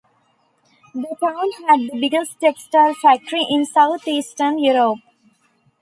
[0.95, 4.97] The town had the biggest textile factory in south-eastern Europe.